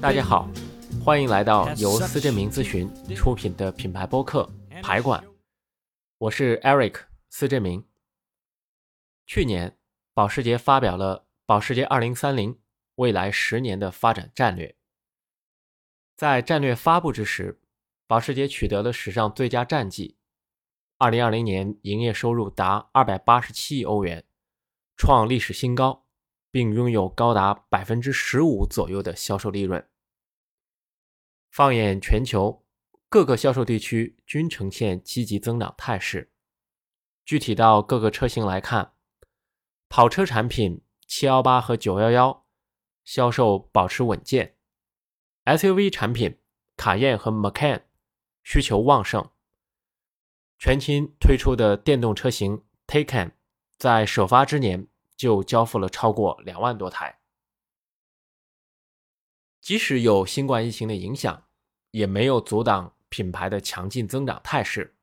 [0.00, 0.48] 大家好，
[1.04, 4.50] 欢迎来到由思振明咨询出品的品牌播客
[4.82, 5.22] 《排管》，
[6.16, 6.98] 我是 Eric
[7.28, 7.86] 思振明。
[9.26, 9.76] 去年，
[10.14, 12.56] 保时捷发表了保时捷2030
[12.94, 14.74] 未来十年的发展战略。
[16.16, 17.60] 在战略发布之时，
[18.06, 20.16] 保时捷取得了史上最佳战绩
[21.00, 24.24] ，2020年营业收入达287亿欧元，
[24.96, 26.01] 创历史新高。
[26.52, 29.88] 并拥有高达百分之十五左右的销售利润。
[31.50, 32.64] 放眼全球，
[33.08, 36.30] 各个销售地区均呈现积极增长态势。
[37.24, 38.92] 具体到各个车型来看，
[39.88, 42.42] 跑车产品718和911
[43.04, 44.56] 销售保持稳健
[45.46, 46.38] ，SUV 产品
[46.76, 47.84] 卡宴和 Macan
[48.42, 49.30] 需求旺盛。
[50.58, 53.32] 全新推出的电动车型 Taycan
[53.78, 54.86] 在首发之年。
[55.22, 57.20] 就交付了超过两万多台。
[59.60, 61.44] 即使有新冠疫情的影响，
[61.92, 64.96] 也没有阻挡品牌的强劲增长态势。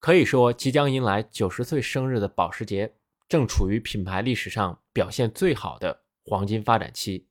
[0.00, 2.96] 可以说，即将迎来九十岁生日的保时捷，
[3.28, 7.28] 正处于品牌历史上表现最好的黄金发展期。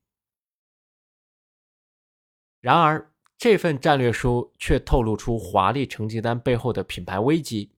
[2.62, 7.73] 然而，这份战略书却透露出华丽成绩单背后的品牌危机。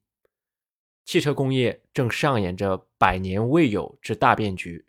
[1.06, 4.88] 汽车工业正上演着百年未有之大变局，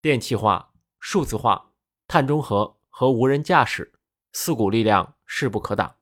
[0.00, 1.72] 电气化、数字化、
[2.06, 3.92] 碳中和和无人驾驶
[4.32, 5.96] 四股力量势不可挡，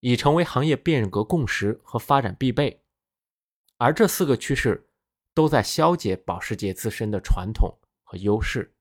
[0.00, 2.82] 已成为行业变革共识和发展必备。
[3.76, 4.88] 而这四个趋势
[5.34, 8.74] 都在消解保时捷自身的传统和优势。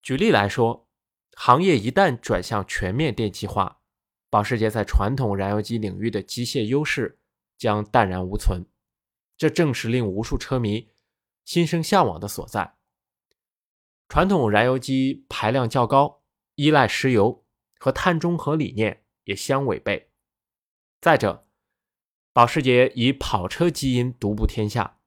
[0.00, 0.88] 举例来说，
[1.36, 3.82] 行业一旦转向全面电气化，
[4.30, 7.18] 保时捷在传统燃油机领域的机械优势。
[7.56, 8.66] 将淡然无存，
[9.36, 10.90] 这正是令无数车迷
[11.44, 12.76] 心生向往的所在。
[14.08, 16.22] 传统燃油机排量较高，
[16.54, 17.44] 依赖石油，
[17.78, 20.10] 和碳中和理念也相违背。
[21.00, 21.46] 再者，
[22.32, 24.98] 保时捷以跑车基因独步天下，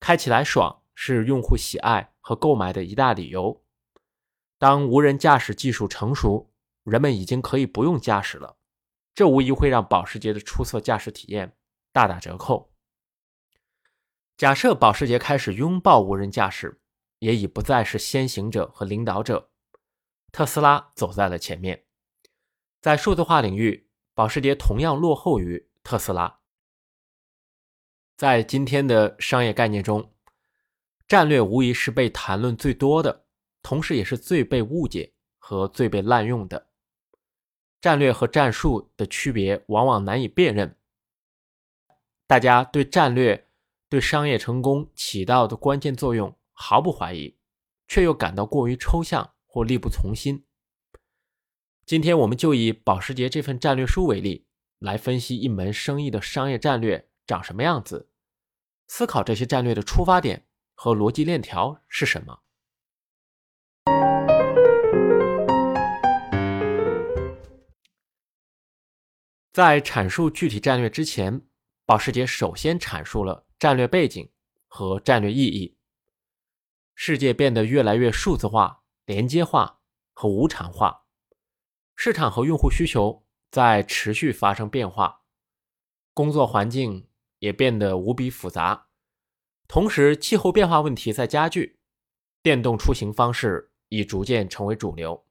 [0.00, 3.62] 开起来爽是用户喜爱和购买的一大理由。
[4.58, 6.50] 当无人驾驶技术成熟，
[6.82, 8.56] 人们已经可以不用驾驶了。
[9.14, 11.56] 这无疑会让保时捷的出色驾驶体验
[11.92, 12.72] 大打折扣。
[14.36, 16.78] 假设保时捷开始拥抱无人驾驶，
[17.20, 19.50] 也已不再是先行者和领导者，
[20.30, 21.86] 特斯拉走在了前面。
[22.82, 26.40] 在数字化领域，保时捷同样落后于特斯拉。
[28.14, 30.12] 在今天的商业概念中，
[31.08, 33.24] 战略无疑是被谈论最多的，
[33.62, 36.68] 同时也是最被误解和最被滥用的。
[37.80, 40.76] 战略和战术的区别往往难以辨认，
[42.26, 43.45] 大家对战略
[43.96, 47.38] 对商业成功起到的关键作用毫不怀疑，
[47.88, 50.44] 却又感到过于抽象或力不从心。
[51.86, 54.44] 今天，我们就以保时捷这份战略书为例，
[54.80, 58.10] 来分析一门生意的商业战略长什么样子，
[58.86, 62.40] 思考这些战略的出发点和逻辑链条是什么。
[69.54, 71.40] 在阐述具体战略之前，
[71.86, 74.30] 保时捷首先阐述了战略背景
[74.68, 75.76] 和战略意义。
[76.94, 79.80] 世界变得越来越数字化、连接化
[80.12, 81.06] 和无产化，
[81.96, 85.22] 市场和用户需求在持续发生变化，
[86.14, 87.08] 工作环境
[87.40, 88.86] 也变得无比复杂，
[89.66, 91.80] 同时气候变化问题在加剧，
[92.44, 95.26] 电动出行方式已逐渐成为主流。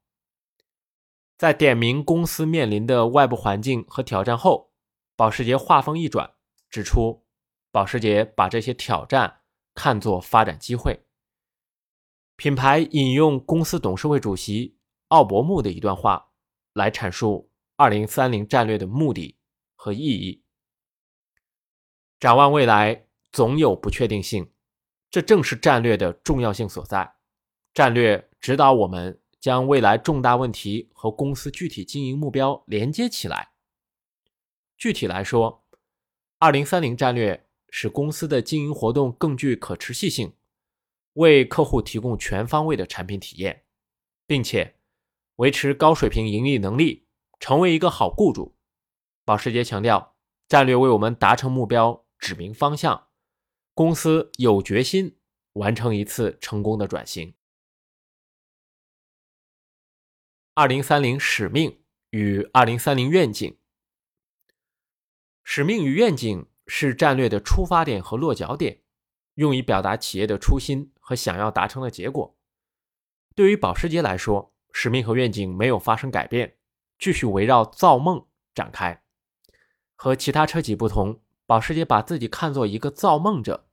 [1.38, 4.74] 在点名公司面临的外部环境和挑战后，
[5.16, 6.34] 保时捷话锋一转，
[6.70, 7.25] 指出
[7.76, 9.42] 保时捷把这些挑战
[9.74, 11.06] 看作发展机会。
[12.38, 14.78] 品牌引用公司董事会主席
[15.10, 16.30] 奥伯穆的一段话
[16.72, 19.38] 来阐述2030战略的目的
[19.76, 20.46] 和意义。
[22.18, 24.50] 展望未来，总有不确定性，
[25.12, 27.16] 这正是战略的重要性所在。
[27.74, 29.20] 战略指导我们。
[29.38, 33.52] 将未来重大问题和公司具体经营目标连接起来。
[34.76, 35.64] 具体来说，
[36.40, 40.36] 二零三零战略使公司的经营活动更具可持续性，
[41.14, 43.66] 为客户提供全方位的产品体验，
[44.26, 44.76] 并且
[45.38, 47.08] 维持高水平盈利能力，
[47.40, 48.56] 成为一个好雇主。
[49.24, 50.16] 保时捷强调，
[50.48, 53.08] 战略为我们达成目标指明方向，
[53.74, 55.18] 公司有决心
[55.54, 57.34] 完成一次成功的转型。
[60.54, 61.82] 二零三零使命
[62.12, 63.58] 与二零三零愿景，
[65.44, 68.82] 使命与愿景是战略的出发点和落脚点，
[69.36, 72.38] 用以表达企业的初心和想要达成的结果。
[73.36, 76.58] 对于保时捷来说，使命和愿景没有发生改变，
[76.98, 79.04] 继续围绕造梦展开。
[79.96, 83.68] 和其他车企不同，保时捷把自己看作一个造梦者，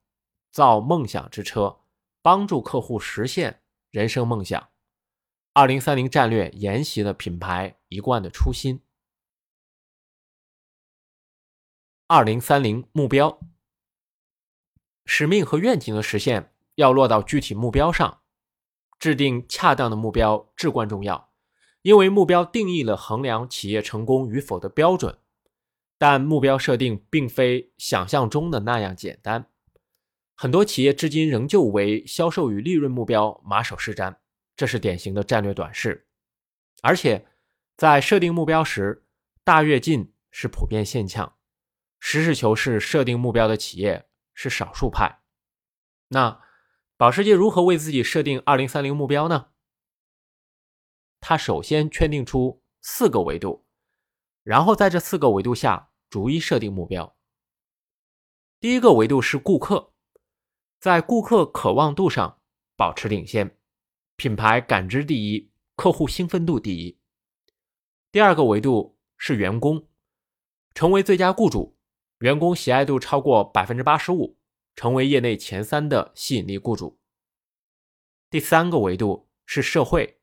[0.51, 1.81] 造梦想之车，
[2.21, 4.69] 帮助客户实现人生梦想。
[5.53, 8.81] 二零三零战略沿袭了品牌一贯的初心。
[12.15, 13.39] 二零三零目标、
[15.03, 18.21] 使命和愿景的实现要落到具体目标上，
[18.99, 21.31] 制定恰当的目标至关重要，
[21.81, 25.17] 因为目标定义了衡量企业成功与否的标准。
[25.97, 29.47] 但目标设定并非想象中的那样简单，
[30.35, 34.17] 很多企业至今仍旧为销售与利润目标马首是瞻。
[34.55, 36.05] 这是典型的战略短视，
[36.83, 37.25] 而且
[37.75, 39.03] 在设定目标时，
[39.43, 41.33] 大跃进是普遍现象，
[42.05, 45.21] 实事求是设定目标的企业是少数派。
[46.09, 46.41] 那
[46.97, 49.51] 保时捷如何为自己设定二零三零目标呢？
[51.21, 53.65] 他首先圈定出四个维度，
[54.43, 57.15] 然后在这四个维度下逐一设定目标。
[58.59, 59.93] 第一个维度是顾客，
[60.81, 62.41] 在顾客渴望度上
[62.75, 63.57] 保持领先。
[64.17, 66.99] 品牌感知第一，客户兴奋度第一。
[68.11, 69.87] 第二个维度是员工，
[70.75, 71.77] 成为最佳雇主，
[72.19, 74.37] 员工喜爱度超过百分之八十五，
[74.75, 76.99] 成为业内前三的吸引力雇主。
[78.29, 80.19] 第三个维度是社会，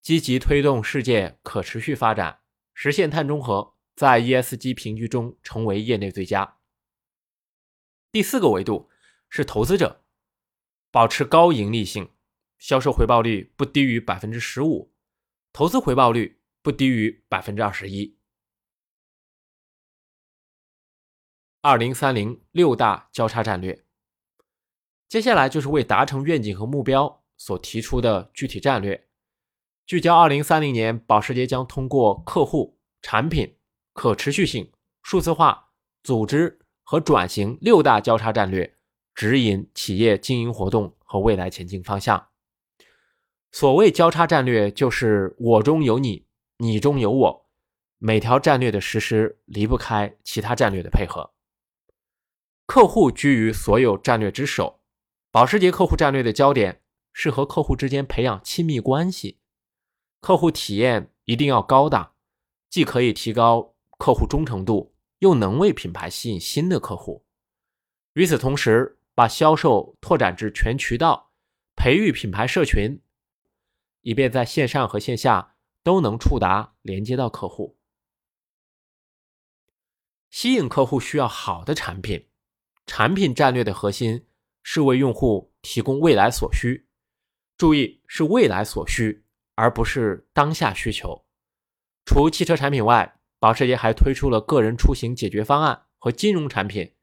[0.00, 2.40] 积极推动世界可持续发展，
[2.74, 6.58] 实现碳中和，在 ESG 评级中成为业内最佳。
[8.10, 8.90] 第四个维度
[9.28, 10.04] 是投资者，
[10.90, 12.10] 保持高盈利性。
[12.58, 14.92] 销售回报率不低于百分之十五，
[15.52, 18.16] 投资回报率不低于百分之二十一。
[21.64, 23.84] 二零三零六大交叉战略，
[25.08, 29.06] 接下来就是为达成愿景和目标所提出的具体战略。
[29.86, 33.58] 聚焦二零三零年，保时捷将通过客户、产品、
[33.92, 34.72] 可持续性、
[35.04, 35.68] 数字化、
[36.02, 38.74] 组织和转型六大交叉战略，
[39.14, 42.30] 指引企业经营活动和未来前进方向。
[43.52, 46.26] 所谓交叉战略，就是我中有你，
[46.56, 47.46] 你中有我，
[47.98, 51.30] 每条战略的实施离不开其他战略的配合。
[52.74, 54.80] 客户居于所有战略之首，
[55.30, 56.80] 保时捷客户战略的焦点
[57.12, 59.38] 是和客户之间培养亲密关系，
[60.22, 62.14] 客户体验一定要高档，
[62.70, 67.26] 既可以提高客户忠诚度，又能为品牌吸引新的客户。
[68.14, 71.30] 与此同时，把销售拓展至全渠道，
[71.76, 73.02] 培育品牌社群。
[74.00, 77.76] 以便在线上和线下都能触达、连接到客户。
[80.30, 82.30] 吸引客户需要好的产品，
[82.86, 84.26] 产品战略的核心
[84.62, 86.88] 是为用户提供未来所需。
[87.56, 89.24] 注意，是未来所需，
[89.54, 91.24] 而不是当下需求。
[92.04, 96.94] 除汽车产品外，保时捷还推出了个人出行解决方案和金融产品，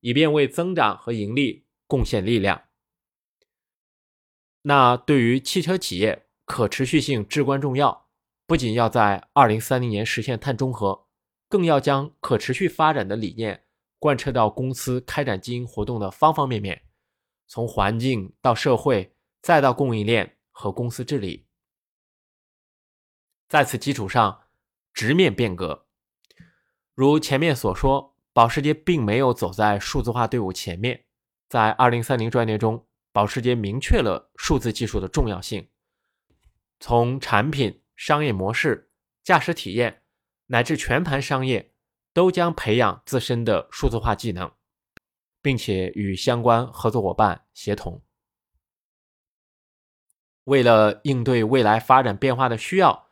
[0.00, 2.62] 以便为增长和盈利贡献力量。
[4.62, 8.08] 那对于汽车企业，可持续性至关重要，
[8.46, 11.06] 不仅要在二零三零年实现碳中和，
[11.48, 13.64] 更要将可持续发展的理念
[13.98, 16.82] 贯彻到公司开展经营活动的方方面面，
[17.46, 21.46] 从环境到社会，再到供应链和公司治理。
[23.48, 24.42] 在此基础上，
[24.92, 25.86] 直面变革。
[26.94, 31.06] 如前面所说，保时捷并没有走在数字化队伍前面，
[31.48, 35.68] 在二零三零战略中，保时捷明确了数字技术的重要性。
[36.78, 38.92] 从产品、商业模式、
[39.24, 40.02] 驾驶体验，
[40.46, 41.72] 乃至全盘商业，
[42.18, 44.50] 都将培养自身的数字化技能，
[45.40, 48.02] 并且与相关合作伙伴协同。
[50.42, 53.06] 为了应对未来发展变化的需要，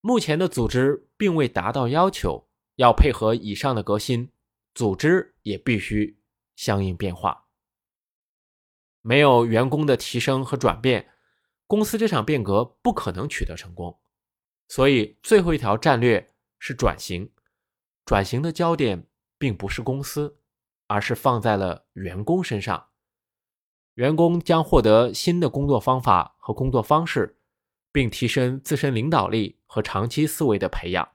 [0.00, 2.48] 目前的组织并未达到要求。
[2.76, 4.32] 要配合以上的革新，
[4.72, 6.18] 组织也必须
[6.56, 7.48] 相应变化。
[9.02, 11.10] 没有员工的提升和转变。
[11.66, 14.00] 公司这场变革不可能取得成功，
[14.68, 17.30] 所以最后一条战略是转型。
[18.08, 19.04] 转型的焦点
[19.36, 20.38] 并不是公司，
[20.86, 22.86] 而是放在了员工身上。
[23.96, 27.36] 员工将获得新的工作方法和工作方式，
[27.92, 31.06] 并提升自身领导力和长期思维的培养。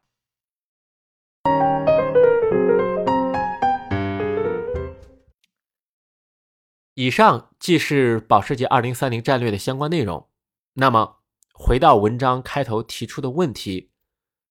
[6.94, 10.30] 以上既是保时捷二零三零战略的相关内容。
[10.74, 11.24] 那么，
[11.56, 13.90] 回到文章开头提出的问题：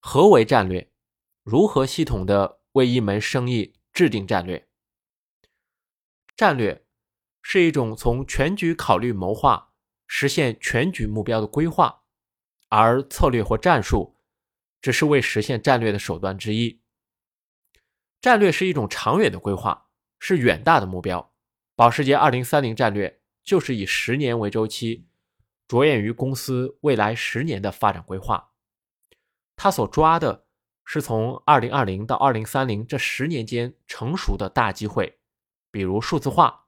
[0.01, 0.92] 何为战略？
[1.43, 4.69] 如何系统的为一门生意制定战略？
[6.37, 6.85] 战略
[7.43, 9.73] 是一种从全局考虑谋划，
[10.07, 12.05] 实现全局目标的规划，
[12.69, 14.17] 而策略或战术
[14.81, 16.81] 只是为实现战略的手段之一。
[18.21, 19.89] 战略是一种长远的规划，
[20.21, 21.35] 是远大的目标。
[21.75, 25.09] 保时捷2030战略就是以十年为周期，
[25.67, 28.53] 着眼于公司未来十年的发展规划。
[29.57, 30.47] 他所抓的
[30.95, 35.21] 是从2020到2030这十年间成熟的大机会，
[35.71, 36.67] 比如数字化；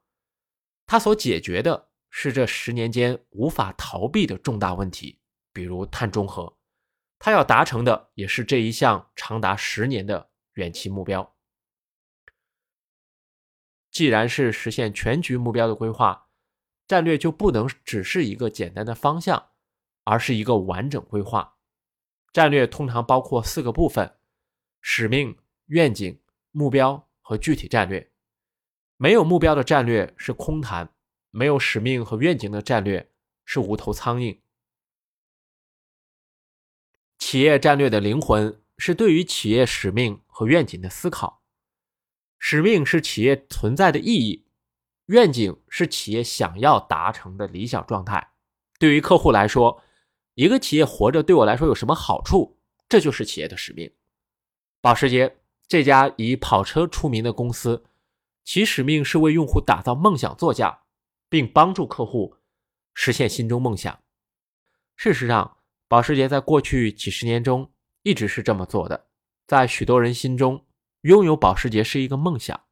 [0.86, 5.20] 它所解决的是这十年间无法逃避的重大问题，
[5.52, 6.56] 比如碳中和。
[7.18, 11.36] 它要达成的也是这一项长达十年的远期目标。
[13.90, 16.30] 既然是实现全局目标的规划，
[16.88, 19.50] 战略就不能只是一个简单的方向，
[20.04, 21.53] 而是一个完整规划。
[22.34, 24.16] 战略通常包括四个部分：
[24.80, 26.18] 使命、愿景、
[26.50, 28.10] 目标和具体战略。
[28.96, 30.92] 没有目标的战略是空谈，
[31.30, 33.08] 没有使命和愿景的战略
[33.44, 34.40] 是无头苍蝇。
[37.20, 41.44] 企业战略的灵魂是对于企业使命和愿景的思考。
[42.40, 44.44] 使命是企业存在的意义，
[45.06, 48.32] 愿景是企业想要达成的理想状态。
[48.80, 49.80] 对于客户来说，
[50.34, 52.58] 一个企业活着对我来说有什么好处？
[52.88, 53.90] 这就是企业的使命。
[54.80, 57.84] 保时捷这家以跑车出名的公司，
[58.44, 60.82] 其使命是为用户打造梦想座驾，
[61.28, 62.36] 并帮助客户
[62.94, 64.00] 实现心中梦想。
[64.96, 67.70] 事实上，保时捷在过去几十年中
[68.02, 69.06] 一直是这么做的，
[69.46, 70.64] 在许多人心中。
[71.02, 72.64] 拥有保时捷是一个梦想，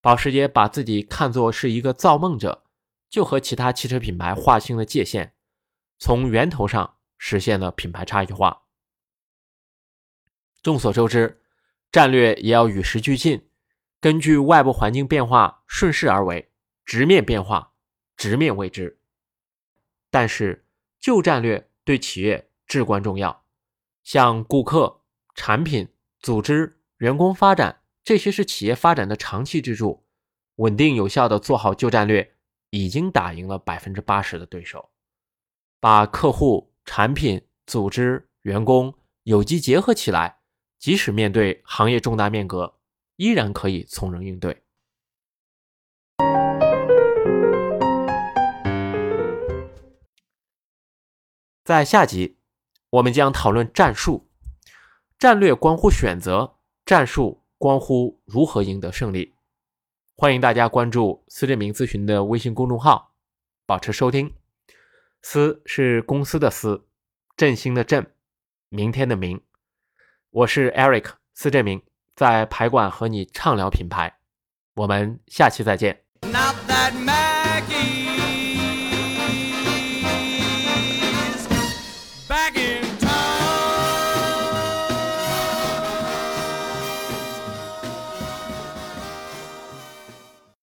[0.00, 2.64] 保时捷把自己看作是一个造梦者，
[3.08, 5.36] 就和其他汽车品牌划清了界限，
[6.04, 8.64] 从源头上实现了品牌差异化。
[10.60, 11.40] 众所周知，
[11.92, 13.48] 战略也要与时俱进，
[14.00, 16.50] 根据外部环境变化顺势而为，
[16.84, 17.74] 直面变化，
[18.16, 18.98] 直面未知。
[20.10, 20.66] 但是
[20.98, 23.44] 旧战略对企业至关重要，
[24.02, 25.02] 像顾客、
[25.36, 26.80] 产品、组织。
[26.96, 30.04] 员工发展，这些是企业发展的长期支柱。
[30.56, 32.34] 稳定有效的做好旧战略，
[32.70, 34.91] 已经打赢了百分之八十的对手。
[35.82, 40.38] 把客户、产品、组织、员工有机结合起来，
[40.78, 42.76] 即使面对行业重大变革，
[43.16, 44.62] 依然可以从容应对。
[51.64, 52.38] 在下集，
[52.90, 54.28] 我们将讨论战术。
[55.18, 56.58] 战略关乎选择。
[56.86, 59.34] 战术关乎如何赢得胜利，
[60.14, 63.14] 欢迎大家关注思振明咨询的微信公众号，
[63.66, 64.32] 保持收听。
[65.22, 66.84] 思是公司的思，
[67.36, 68.12] 振兴的振，
[68.68, 69.40] 明天的明。
[70.30, 71.80] 我是 Eric 思振明，
[72.16, 74.18] 在排管和你畅聊品牌。
[74.74, 76.04] 我们下期再见。
[76.22, 78.21] Not that Maggie.